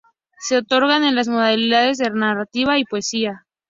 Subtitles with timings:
[0.39, 3.45] Se otorgan en las modalidades de narrativa y poesía.